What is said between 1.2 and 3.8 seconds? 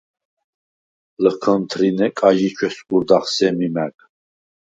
ლჷქჷნთრინე კაჟი ჩვესგურდახ სემი